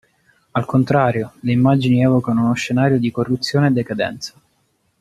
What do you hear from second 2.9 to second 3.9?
di corruzione e